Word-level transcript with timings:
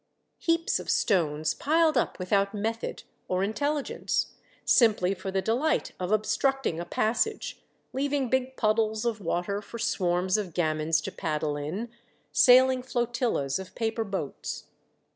Heaps 0.39 0.79
of 0.79 0.89
stones 0.89 1.53
piled 1.53 1.95
up 1.95 2.17
without 2.17 2.55
method 2.55 3.03
or 3.27 3.41
intelli 3.41 3.83
gence, 3.83 4.31
simply 4.65 5.13
for 5.13 5.29
the 5.29 5.43
delight 5.43 5.91
of 5.99 6.11
obstructing 6.11 6.79
a 6.79 6.85
passage, 6.85 7.61
leaving 7.93 8.27
big 8.27 8.57
puddles 8.57 9.05
of 9.05 9.21
water 9.21 9.61
for 9.61 9.77
swarms 9.77 10.37
of 10.37 10.55
gamins 10.55 11.01
to 11.01 11.11
paddle 11.11 11.55
in, 11.55 11.87
saihng 12.33 12.83
flotillas 12.83 13.59
of 13.59 13.75
paper 13.75 14.03
boats. 14.03 14.63